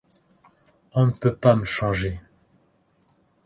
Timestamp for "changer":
1.63-2.19